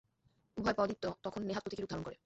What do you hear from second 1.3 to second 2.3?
নেহাৎ প্রতীকী রূপ ধারণ করে।